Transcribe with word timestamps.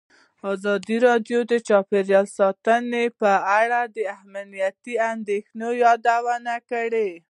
ازادي 0.51 0.97
راډیو 1.07 1.39
د 1.51 1.53
چاپیریال 1.67 2.25
ساتنه 2.37 3.03
په 3.21 3.31
اړه 3.59 3.81
د 3.95 3.97
امنیتي 4.21 4.95
اندېښنو 5.11 5.67
یادونه 5.85 6.55
کړې. 6.69 7.11